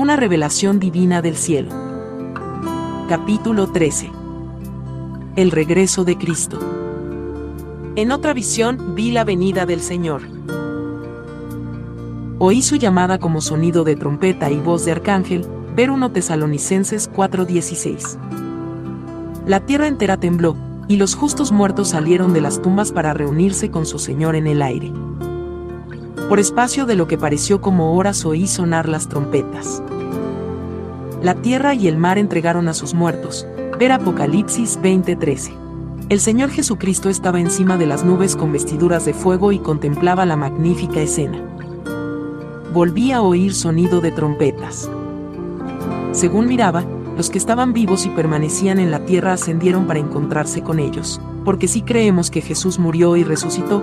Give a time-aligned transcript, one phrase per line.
[0.00, 1.68] Una revelación divina del cielo.
[3.06, 4.10] Capítulo 13.
[5.36, 6.58] El regreso de Cristo.
[7.96, 10.22] En otra visión vi la venida del Señor.
[12.38, 15.46] Oí su llamada como sonido de trompeta y voz de arcángel,
[15.76, 18.16] ver 1 Tesalonicenses 4:16.
[19.44, 20.56] La tierra entera tembló,
[20.88, 24.62] y los justos muertos salieron de las tumbas para reunirse con su Señor en el
[24.62, 24.94] aire.
[26.28, 29.82] Por espacio de lo que pareció como horas oí sonar las trompetas.
[31.22, 33.46] La tierra y el mar entregaron a sus muertos.
[33.78, 35.52] Ver Apocalipsis 20:13.
[36.08, 40.36] El Señor Jesucristo estaba encima de las nubes con vestiduras de fuego y contemplaba la
[40.36, 41.40] magnífica escena.
[42.72, 44.90] Volví a oír sonido de trompetas.
[46.12, 46.84] Según miraba,
[47.16, 51.68] los que estaban vivos y permanecían en la tierra ascendieron para encontrarse con ellos, porque
[51.68, 53.82] si creemos que Jesús murió y resucitó,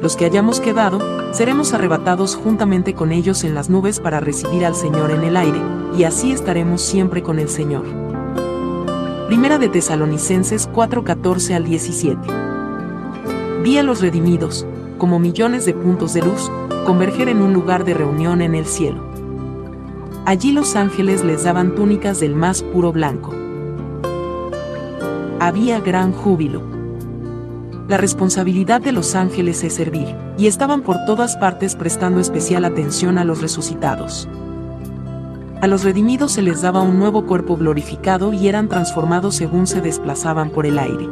[0.00, 0.98] los que hayamos quedado,
[1.32, 5.60] seremos arrebatados juntamente con ellos en las nubes para recibir al Señor en el aire,
[5.96, 7.84] y así estaremos siempre con el Señor.
[9.26, 12.20] Primera de Tesalonicenses 4:14 al 17.
[13.62, 16.50] Vi a los redimidos, como millones de puntos de luz,
[16.86, 19.04] converger en un lugar de reunión en el cielo.
[20.24, 23.34] Allí los ángeles les daban túnicas del más puro blanco.
[25.38, 26.69] Había gran júbilo.
[27.90, 33.18] La responsabilidad de los ángeles es servir, y estaban por todas partes prestando especial atención
[33.18, 34.28] a los resucitados.
[35.60, 39.80] A los redimidos se les daba un nuevo cuerpo glorificado y eran transformados según se
[39.80, 41.08] desplazaban por el aire.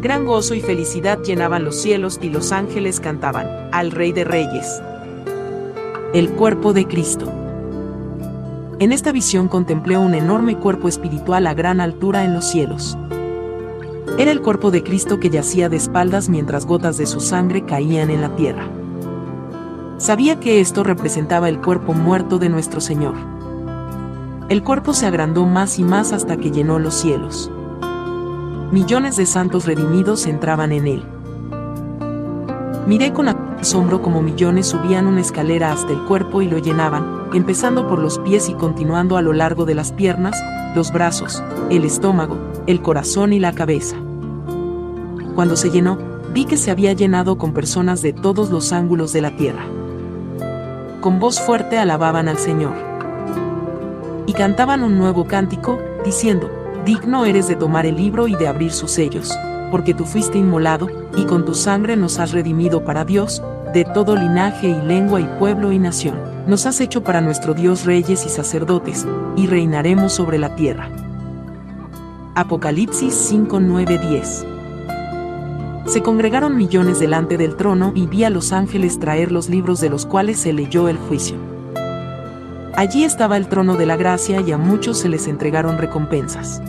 [0.00, 4.82] Gran gozo y felicidad llenaban los cielos y los ángeles cantaban, al Rey de Reyes.
[6.14, 7.30] El cuerpo de Cristo.
[8.78, 12.96] En esta visión contemplé un enorme cuerpo espiritual a gran altura en los cielos.
[14.18, 18.10] Era el cuerpo de Cristo que yacía de espaldas mientras gotas de su sangre caían
[18.10, 18.68] en la tierra.
[19.98, 23.14] Sabía que esto representaba el cuerpo muerto de nuestro Señor.
[24.48, 27.50] El cuerpo se agrandó más y más hasta que llenó los cielos.
[28.72, 31.04] Millones de santos redimidos entraban en él.
[32.86, 37.86] Miré con asombro como millones subían una escalera hasta el cuerpo y lo llenaban, empezando
[37.86, 40.36] por los pies y continuando a lo largo de las piernas,
[40.74, 43.96] los brazos, el estómago, el corazón y la cabeza.
[45.34, 45.98] Cuando se llenó,
[46.32, 49.64] vi que se había llenado con personas de todos los ángulos de la tierra.
[51.00, 52.74] Con voz fuerte alababan al Señor.
[54.26, 56.50] Y cantaban un nuevo cántico, diciendo,
[56.84, 59.36] Digno eres de tomar el libro y de abrir sus sellos,
[59.70, 63.42] porque tú fuiste inmolado, y con tu sangre nos has redimido para Dios,
[63.72, 66.16] de todo linaje y lengua y pueblo y nación.
[66.46, 69.06] Nos has hecho para nuestro Dios reyes y sacerdotes,
[69.36, 70.90] y reinaremos sobre la tierra.
[72.36, 74.46] Apocalipsis 5, 9, 10.
[75.86, 79.90] Se congregaron millones delante del trono y vi a los ángeles traer los libros de
[79.90, 81.36] los cuales se leyó el juicio.
[82.76, 86.62] Allí estaba el trono de la gracia y a muchos se les entregaron recompensas.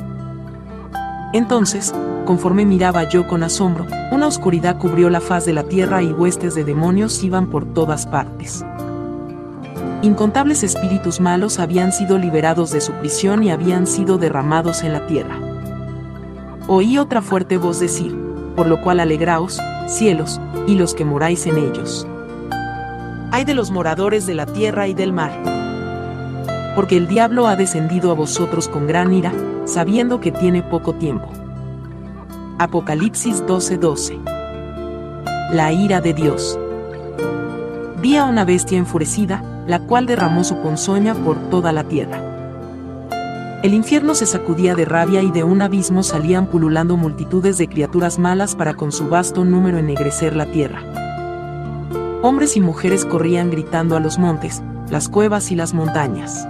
[1.31, 1.93] Entonces,
[2.25, 6.55] conforme miraba yo con asombro, una oscuridad cubrió la faz de la tierra y huestes
[6.55, 8.65] de demonios iban por todas partes.
[10.01, 15.05] Incontables espíritus malos habían sido liberados de su prisión y habían sido derramados en la
[15.05, 15.50] tierra.
[16.73, 18.17] Oí otra fuerte voz decir,
[18.55, 22.07] por lo cual alegraos, cielos, y los que moráis en ellos.
[23.29, 25.33] Hay de los moradores de la tierra y del mar.
[26.73, 29.33] Porque el diablo ha descendido a vosotros con gran ira,
[29.65, 31.27] sabiendo que tiene poco tiempo.
[32.57, 34.21] Apocalipsis 12:12
[35.51, 36.57] La ira de Dios.
[38.01, 42.30] Vi a una bestia enfurecida, la cual derramó su ponzoña por toda la tierra.
[43.63, 48.17] El infierno se sacudía de rabia y de un abismo salían pululando multitudes de criaturas
[48.17, 50.81] malas para con su vasto número ennegrecer la tierra.
[52.23, 56.47] Hombres y mujeres corrían gritando a los montes, las cuevas y las montañas.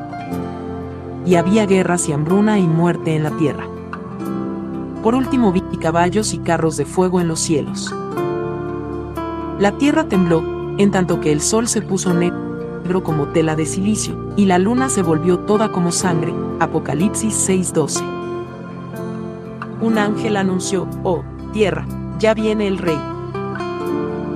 [1.25, 3.65] Y había guerras y hambruna y muerte en la tierra.
[5.03, 7.93] Por último vi caballos y carros de fuego en los cielos.
[9.59, 12.50] La tierra tembló, en tanto que el sol se puso negro
[12.99, 16.33] como tela de silicio, y la luna se volvió toda como sangre.
[16.59, 18.03] Apocalipsis 6:12.
[19.81, 21.23] Un ángel anunció, oh,
[21.53, 21.87] tierra,
[22.19, 22.99] ya viene el rey.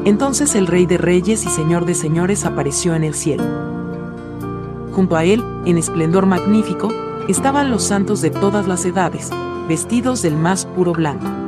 [0.05, 3.43] Entonces el rey de reyes y señor de señores apareció en el cielo.
[4.93, 6.89] Junto a él, en esplendor magnífico,
[7.27, 9.29] estaban los santos de todas las edades,
[9.67, 11.44] vestidos del más puro blanco.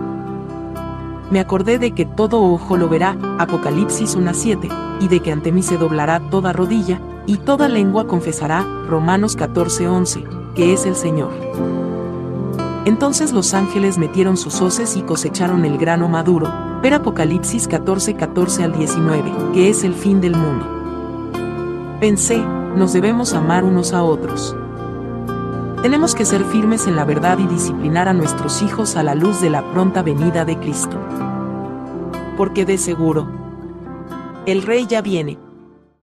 [1.29, 4.69] Me acordé de que todo ojo lo verá, Apocalipsis 1.7,
[5.01, 10.53] y de que ante mí se doblará toda rodilla, y toda lengua confesará, Romanos 14.11,
[10.53, 11.31] que es el Señor.
[12.85, 16.49] Entonces los ángeles metieron sus hoces y cosecharon el grano maduro,
[16.81, 20.65] ver Apocalipsis 14.14 al 19, que es el fin del mundo.
[21.99, 24.55] Pensé, nos debemos amar unos a otros.
[25.87, 29.39] Tenemos que ser firmes en la verdad y disciplinar a nuestros hijos a la luz
[29.39, 30.99] de la pronta venida de Cristo.
[32.35, 33.25] Porque de seguro,
[34.45, 35.39] el Rey ya viene,